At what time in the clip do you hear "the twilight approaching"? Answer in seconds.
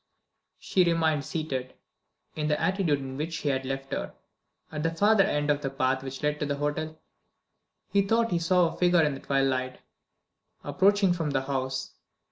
9.13-11.13